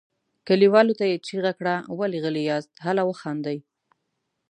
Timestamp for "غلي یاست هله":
2.23-3.01